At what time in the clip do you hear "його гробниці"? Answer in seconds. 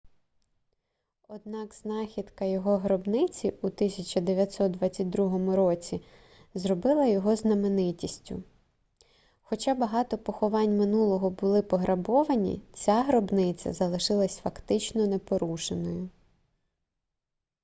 2.45-3.49